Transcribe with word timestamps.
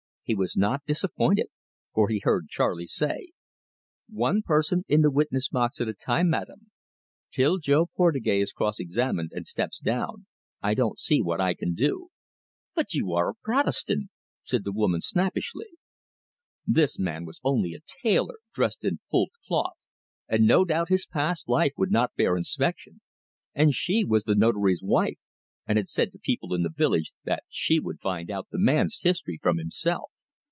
He 0.23 0.35
was 0.35 0.55
not 0.55 0.85
disappointed, 0.85 1.47
for 1.93 2.07
he 2.07 2.21
heard 2.23 2.47
Charley 2.47 2.87
say: 2.87 3.33
"One 4.07 4.41
person 4.43 4.85
in 4.87 5.01
the 5.01 5.11
witness 5.11 5.49
box 5.49 5.81
at 5.81 5.89
a 5.89 5.93
time, 5.93 6.29
Madame. 6.29 6.71
Till 7.31 7.57
Jo 7.57 7.87
Portugais 7.87 8.41
is 8.43 8.53
cross 8.53 8.79
examined 8.79 9.31
and 9.33 9.45
steps 9.45 9.77
down, 9.79 10.27
I 10.61 10.73
don't 10.73 10.97
see 10.97 11.21
what 11.21 11.41
I 11.41 11.53
can 11.53 11.73
do!" 11.73 12.11
"But 12.73 12.93
you 12.93 13.11
are 13.11 13.31
a 13.31 13.35
Protestant!" 13.43 14.09
said 14.45 14.63
the 14.63 14.71
woman 14.71 15.01
snappishly. 15.01 15.67
This 16.65 16.97
man 16.97 17.25
was 17.25 17.41
only 17.43 17.73
a 17.73 17.81
tailor, 17.85 18.35
dressed 18.53 18.85
in 18.85 19.01
fulled 19.11 19.31
cloth, 19.45 19.75
and 20.29 20.47
no 20.47 20.63
doubt 20.63 20.87
his 20.87 21.05
past 21.05 21.49
life 21.49 21.73
would 21.75 21.91
not 21.91 22.15
bear 22.15 22.37
inspection; 22.37 23.01
and 23.53 23.75
she 23.75 24.05
was 24.05 24.23
the 24.23 24.35
Notary's 24.35 24.79
wife, 24.81 25.19
and 25.67 25.77
had 25.77 25.89
said 25.89 26.09
to 26.13 26.19
people 26.19 26.53
in 26.53 26.63
the 26.63 26.69
village 26.73 27.11
that 27.25 27.43
she 27.49 27.81
would 27.81 27.99
find 27.99 28.31
out 28.31 28.47
the 28.49 28.57
man's 28.57 29.01
history 29.03 29.37
from 29.43 29.57
himself. 29.57 30.09